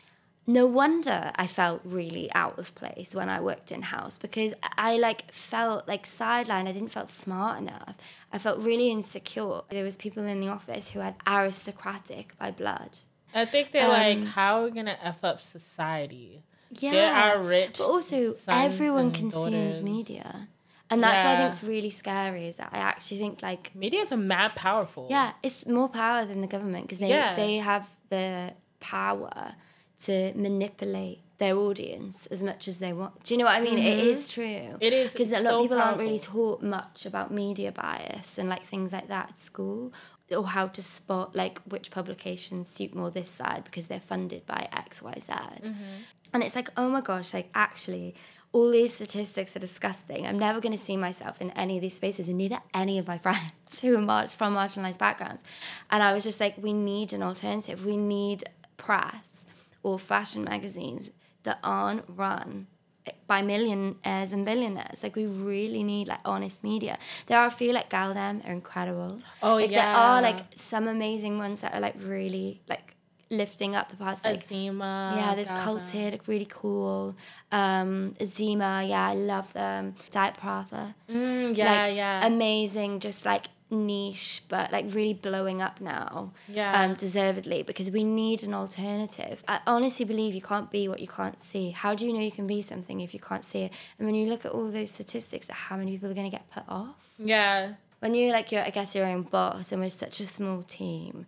[0.46, 4.96] no wonder I felt really out of place when I worked in house because I
[4.96, 6.68] like felt like sidelined.
[6.68, 7.96] I didn't feel smart enough.
[8.32, 9.62] I felt really insecure.
[9.70, 12.90] There was people in the office who had aristocratic by blood.
[13.34, 16.42] I think they're um, like, how are we gonna f up society?
[16.70, 19.82] Yeah, there are rich, but also everyone consumes daughters.
[19.82, 20.48] media.
[20.88, 21.30] And that's yeah.
[21.30, 24.16] what I think is really scary is that I actually think like media is a
[24.16, 25.08] mad powerful.
[25.10, 27.34] Yeah, it's more power than the government because they yeah.
[27.34, 29.54] they have the power
[30.00, 33.22] to manipulate their audience as much as they want.
[33.24, 33.78] Do you know what I mean?
[33.78, 33.86] Mm-hmm.
[33.86, 34.76] It is true.
[34.80, 35.80] It is because a lot of people powerful.
[35.82, 39.92] aren't really taught much about media bias and like things like that at school
[40.34, 44.68] or how to spot like which publications suit more this side because they're funded by
[44.72, 45.32] X Y Z.
[45.32, 45.72] Mm-hmm.
[46.36, 48.14] And it's like, oh my gosh, like actually
[48.52, 50.26] all these statistics are disgusting.
[50.26, 53.06] I'm never going to see myself in any of these spaces, and neither any of
[53.06, 55.42] my friends who are mar- from marginalized backgrounds.
[55.90, 57.86] And I was just like, we need an alternative.
[57.86, 58.44] We need
[58.76, 59.46] press
[59.82, 61.10] or fashion magazines
[61.44, 62.66] that aren't run
[63.26, 65.02] by millionaires and billionaires.
[65.02, 66.98] Like we really need like honest media.
[67.28, 69.22] There are a few like gal-dem are incredible.
[69.42, 69.86] Oh like, yeah.
[69.86, 72.85] There are like some amazing ones that are like really like
[73.30, 75.16] lifting up the past like Azeema.
[75.16, 77.16] Yeah, there's Culted, like, really cool.
[77.52, 79.94] Um Azeema, yeah, I love them.
[80.10, 80.94] Diet Prada.
[81.10, 82.26] Mm, yeah, like, yeah.
[82.26, 88.04] Amazing, just like niche but like really blowing up now yeah um deservedly because we
[88.04, 92.06] need an alternative i honestly believe you can't be what you can't see how do
[92.06, 94.44] you know you can be something if you can't see it and when you look
[94.44, 98.14] at all those statistics how many people are going to get put off yeah when
[98.14, 101.26] you're like you're i guess your own boss and we're such a small team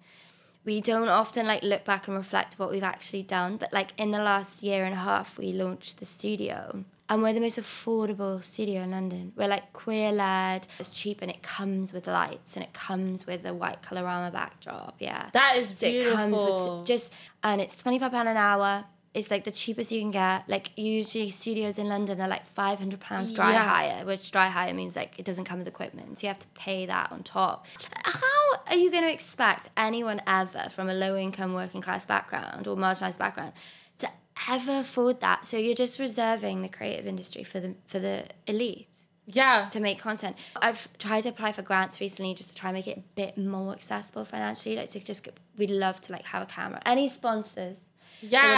[0.64, 4.10] we don't often like look back and reflect what we've actually done but like in
[4.10, 8.44] the last year and a half we launched the studio and we're the most affordable
[8.44, 9.32] studio in London.
[9.34, 13.46] We're like queer led, it's cheap and it comes with lights and it comes with
[13.46, 14.96] a white colorama backdrop.
[14.98, 15.30] Yeah.
[15.32, 16.12] That is so beautiful.
[16.12, 16.36] it comes
[16.78, 18.84] with just and it's twenty five pound an hour.
[19.14, 20.48] It's like the cheapest you can get.
[20.48, 23.68] Like usually studios in London are like five hundred pounds dry yeah.
[23.68, 26.18] hire, which dry hire means like it doesn't come with equipment.
[26.18, 27.66] So you have to pay that on top.
[28.04, 32.76] How are you gonna expect anyone ever from a low income working class background or
[32.76, 33.52] marginalized background
[33.98, 34.08] to
[34.48, 35.46] ever afford that.
[35.46, 38.86] So you're just reserving the creative industry for the for the elite.
[39.30, 39.68] Yeah.
[39.72, 40.36] to make content.
[40.56, 43.36] I've tried to apply for grants recently just to try and make it a bit
[43.36, 44.74] more accessible financially.
[44.74, 46.80] Like to just, we'd love to like have a camera.
[46.86, 47.87] Any sponsors?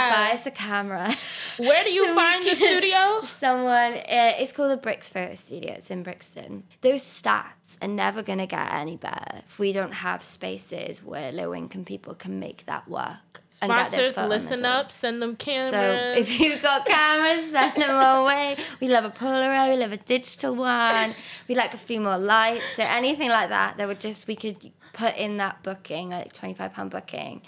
[0.09, 1.11] Would buy us a camera.
[1.57, 3.21] Where do you So find the studio?
[3.27, 5.73] Someone, uh, it's called the Bricks Photo Studio.
[5.73, 6.63] It's in Brixton.
[6.81, 11.31] Those stats are never going to get any better if we don't have spaces where
[11.31, 13.41] low income people can make that work.
[13.61, 15.71] and get their Sponsors, foot on the listen up, send them cameras.
[15.71, 18.55] So if you've got cameras, send them our way.
[18.79, 21.11] We love a Polaroid, we love a digital one.
[21.47, 22.75] We like a few more lights.
[22.75, 26.53] So anything like that, that would just we could put in that booking, like twenty
[26.53, 27.41] five pound booking,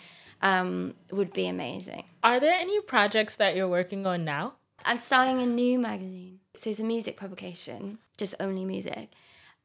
[0.44, 2.04] um, would be amazing.
[2.24, 4.54] Are there any projects that you're working on now?
[4.86, 6.40] I'm starting a new magazine.
[6.56, 9.10] So it's a music publication, just only music.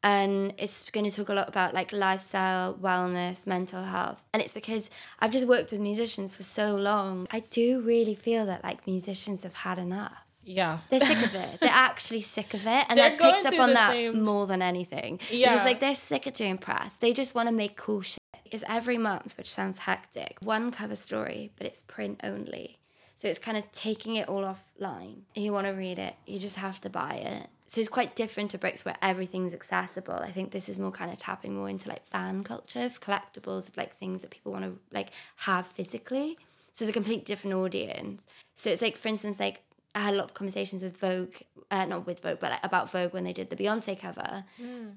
[0.05, 4.23] And it's going to talk a lot about like lifestyle, wellness, mental health.
[4.33, 4.89] And it's because
[5.19, 7.27] I've just worked with musicians for so long.
[7.33, 10.17] I do really feel that like musicians have had enough.
[10.45, 10.79] Yeah.
[10.89, 11.61] They're sick of it.
[11.61, 12.87] They're actually sick of it.
[12.89, 15.21] And They're I've picked up on that same- more than anything.
[15.31, 15.47] Yeah.
[15.47, 16.95] It's just like they're sick of doing press.
[16.97, 18.18] They just want to make cool shit.
[18.45, 20.37] It's every month, which sounds hectic.
[20.41, 22.79] One cover story, but it's print only.
[23.17, 25.23] So it's kind of taking it all offline.
[25.35, 27.49] You want to read it, you just have to buy it.
[27.67, 30.15] So it's quite different to Bricks where everything's accessible.
[30.15, 33.69] I think this is more kind of tapping more into like fan culture, of collectibles,
[33.69, 36.39] of like things that people want to like have physically.
[36.73, 38.27] So it's a complete different audience.
[38.55, 39.63] So it's like, for instance, like
[39.95, 41.35] I had a lot of conversations with Vogue,
[41.71, 44.45] uh, not with Vogue, but like about Vogue when they did the Beyonce cover.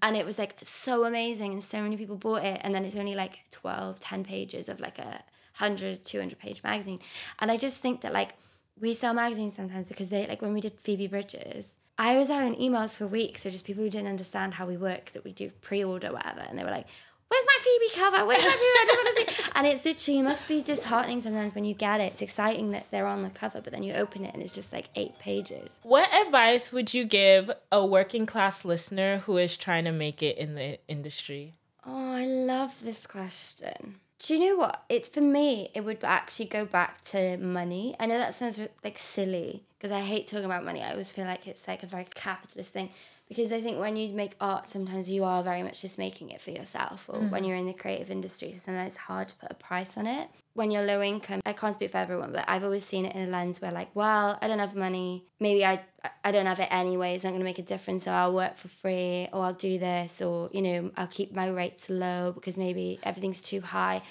[0.01, 2.61] And it was like so amazing and so many people bought it.
[2.63, 5.23] And then it's only like 12, 10 pages of like a
[5.57, 6.99] 100, 200 page magazine.
[7.39, 8.35] And I just think that like
[8.79, 12.55] we sell magazines sometimes because they, like when we did Phoebe Bridgers, I was having
[12.55, 13.43] emails for weeks.
[13.43, 16.41] So just people who didn't understand how we work, that we do pre order, whatever.
[16.41, 16.87] And they were like,
[17.31, 18.25] Where's my Phoebe cover?
[18.25, 18.61] Where's my Phoebe?
[18.61, 19.51] I don't want to see.
[19.55, 22.11] And it's literally, it must be disheartening sometimes when you get it.
[22.11, 24.73] It's exciting that they're on the cover, but then you open it and it's just
[24.73, 25.69] like eight pages.
[25.83, 30.37] What advice would you give a working class listener who is trying to make it
[30.37, 31.53] in the industry?
[31.85, 33.95] Oh, I love this question.
[34.19, 34.83] Do you know what?
[34.89, 37.95] It for me, it would actually go back to money.
[37.97, 40.81] I know that sounds like silly because I hate talking about money.
[40.83, 42.89] I always feel like it's like a very capitalist thing
[43.31, 46.41] because I think when you make art, sometimes you are very much just making it
[46.41, 47.47] for yourself, or when mm.
[47.47, 50.27] you're in the creative industry, sometimes it's hard to put a price on it.
[50.53, 53.29] When you're low income, I can't speak for everyone, but I've always seen it in
[53.29, 55.23] a lens where like, well, I don't have money.
[55.39, 55.79] Maybe I
[56.25, 57.15] I don't have it anyway.
[57.15, 58.03] It's not going to make a difference.
[58.03, 61.47] So I'll work for free, or I'll do this, or you know, I'll keep my
[61.47, 64.01] rates low because maybe everything's too high.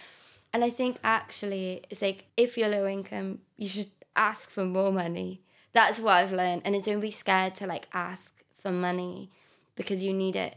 [0.55, 4.91] And I think actually, it's like if you're low income, you should ask for more
[4.91, 5.43] money.
[5.75, 9.31] That's what I've learned, and it's don't be scared to like ask for money
[9.75, 10.57] because you need it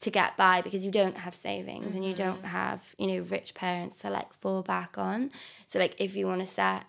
[0.00, 2.46] to get by because you don't have savings and you don't mm-hmm.
[2.46, 5.30] have you know rich parents to like fall back on.
[5.66, 6.84] So like if you want to set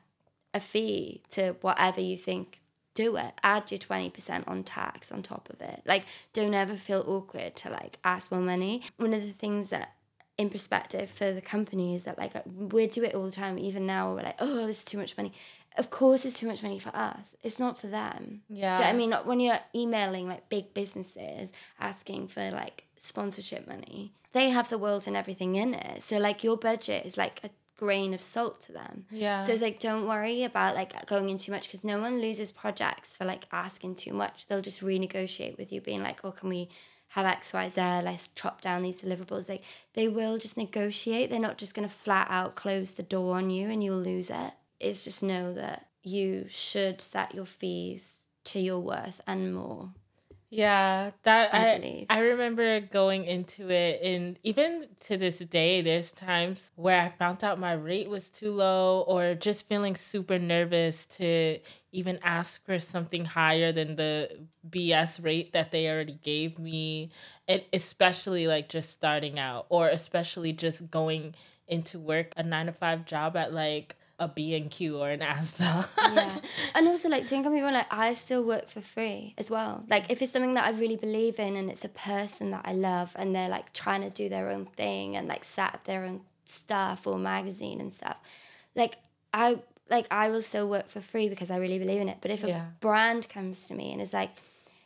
[0.53, 2.61] a fee to whatever you think
[2.93, 3.33] do it.
[3.43, 5.81] Add your 20% on tax on top of it.
[5.85, 8.83] Like don't ever feel awkward to like ask for money.
[8.97, 9.93] One of the things that
[10.37, 13.57] in perspective for the company is that like uh, we do it all the time.
[13.57, 15.33] Even now we're like oh this is too much money
[15.77, 18.75] of course it's too much money for us it's not for them Yeah.
[18.75, 23.67] do you know I mean when you're emailing like big businesses asking for like sponsorship
[23.67, 27.39] money they have the world and everything in it so like your budget is like
[27.43, 29.41] a grain of salt to them Yeah.
[29.41, 32.51] so it's like don't worry about like going in too much because no one loses
[32.51, 34.45] projects for like asking too much.
[34.47, 36.69] They'll just renegotiate with you, being like, "Oh, can we
[37.07, 37.81] have X, Y, Z?
[37.81, 41.31] Let's chop down these deliverables." Like they will just negotiate.
[41.31, 44.51] They're not just gonna flat out close the door on you and you'll lose it.
[44.81, 49.91] It's just know that you should set your fees to your worth and more.
[50.49, 52.05] Yeah, that I I believe.
[52.09, 57.41] I remember going into it, and even to this day, there's times where I found
[57.41, 61.59] out my rate was too low, or just feeling super nervous to
[61.93, 64.29] even ask for something higher than the
[64.69, 67.11] BS rate that they already gave me,
[67.47, 71.33] and especially like just starting out, or especially just going
[71.65, 75.19] into work a nine to five job at like a B and Q or an
[75.19, 75.87] Asda.
[76.13, 76.37] yeah.
[76.75, 79.83] And also, like, to income people, like, I still work for free as well.
[79.89, 82.73] Like, if it's something that I really believe in and it's a person that I
[82.73, 86.05] love and they're like trying to do their own thing and like set up their
[86.05, 88.17] own stuff or magazine and stuff,
[88.75, 88.97] like,
[89.33, 92.19] I like I will still work for free because I really believe in it.
[92.21, 92.65] But if a Yeah.
[92.79, 94.29] brand comes to me and is like,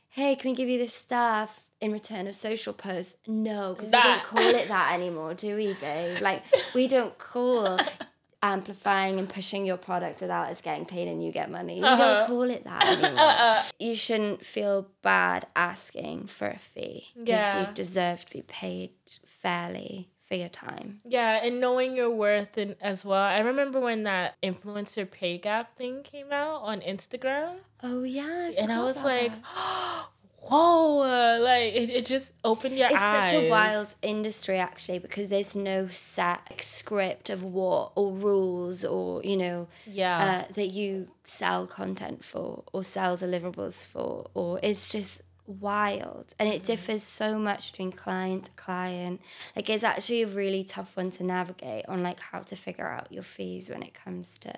[0.09, 4.01] "Hey, can we give you this stuff in return of social posts?" No, because we
[4.01, 6.21] don't call it that anymore, do we, babe?
[6.21, 6.41] Like,
[6.73, 7.79] we don't call
[8.53, 11.79] amplifying and pushing your product without us getting paid and you get money.
[11.81, 12.03] We Uh-huh.
[12.17, 13.61] don't call it that anymore.
[13.79, 17.59] You shouldn't feel bad asking for a fee because Yeah.
[17.61, 18.91] you deserve to be paid
[19.25, 21.01] fairly for your time.
[21.07, 23.21] Yeah, and knowing your worth and as well.
[23.21, 28.55] I remember when that influencer pay gap thing came out on Instagram, Oh yeah, I
[28.57, 30.05] and I was like, that.
[30.49, 33.31] whoa, like it, it just opened your it's eyes.
[33.31, 39.21] such a wild industry actually because there's no set script of what or rules or
[39.23, 40.45] you know Yeah.
[40.49, 46.49] uh, that you sell content for or sell deliverables for or it's just wild and
[46.49, 49.21] it differs so much between client to client
[49.55, 53.11] like it's actually a really tough one to navigate on like how to figure out
[53.11, 54.51] your fees when it comes to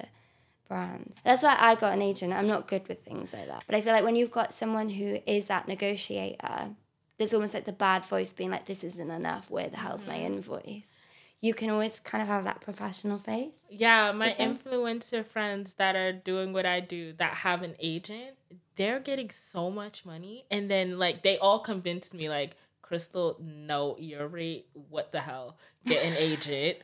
[0.67, 1.19] brands.
[1.23, 2.33] That's why I got an agent.
[2.33, 3.63] I'm not good with things like that.
[3.65, 6.69] But I feel like when you've got someone who is that negotiator,
[7.17, 9.49] there's almost like the bad voice being like, this isn't enough.
[9.49, 10.33] Where the hell's my mm-hmm.
[10.33, 10.99] invoice?
[11.39, 13.53] You can always kind of have that professional face.
[13.69, 18.37] Yeah, my influencer friends that are doing what I do that have an agent,
[18.75, 20.45] they're getting so much money.
[20.49, 25.57] And then like they all convinced me like, Krystal, no, your rate, what the hell?
[25.85, 26.77] Get an agent.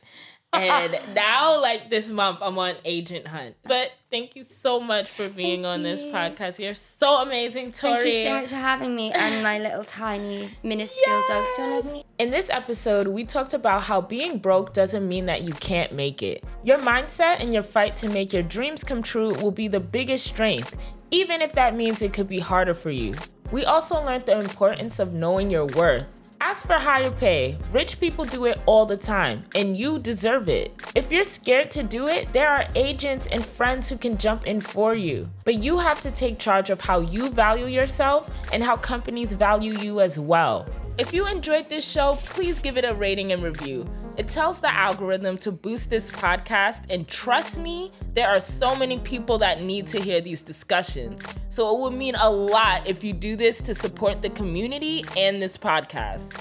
[0.54, 3.56] And now like this month I'm on agent hunt.
[3.64, 6.58] But thank you so much for being Thank on this podcast.
[6.58, 8.02] You're so amazing, Tori.
[8.02, 11.46] Thank you so much for having me and my little tiny minuscule dog.
[11.56, 12.04] Do you want to me?
[12.18, 16.22] In this episode, we talked about how being broke doesn't mean that you can't make
[16.22, 16.44] it.
[16.62, 20.26] Your mindset and your fight to make your dreams come true will be the biggest
[20.26, 20.76] strength,
[21.10, 23.14] even if that means it could be harder for you.
[23.50, 26.06] We also learned the importance of knowing your worth.
[26.46, 30.74] As for higher pay, rich people do it all the time, and you deserve it.
[30.94, 34.60] If you're scared to do it, there are agents and friends who can jump in
[34.60, 35.24] for you.
[35.46, 39.72] But you have to take charge of how you value yourself and how companies value
[39.78, 40.66] you as well.
[40.98, 43.88] If you enjoyed this show, please give it a rating and review.
[44.16, 48.98] It tells the algorithm to boost this podcast, and trust me, there are so many
[49.00, 51.20] people that need to hear these discussions.
[51.48, 55.42] So it would mean a lot if you do this to support the community and
[55.42, 56.32] this podcast.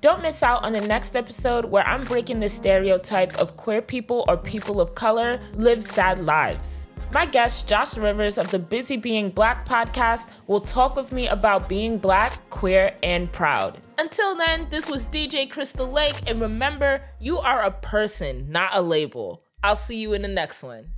[0.00, 4.24] Don't miss out on the next episode where I'm breaking the stereotype of queer people
[4.26, 6.88] or people of color live sad lives.
[7.12, 11.68] My guest, Josh Rivers of the Busy Being Black podcast, will talk with me about
[11.68, 13.78] being black, queer, and proud.
[13.98, 18.80] Until then, this was DJ Krystal Lake, and remember, you are a person, not a
[18.80, 19.42] label.
[19.60, 20.92] I'll see you in the next one.